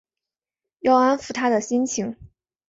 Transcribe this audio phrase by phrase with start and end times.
[0.79, 2.15] 要安抚她的心情